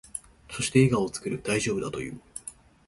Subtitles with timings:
[0.49, 1.39] そして、笑顔を作る。
[1.43, 2.19] 大丈夫だと言う。